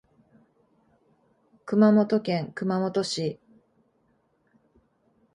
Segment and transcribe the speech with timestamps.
[1.63, 3.39] 熊本県熊本市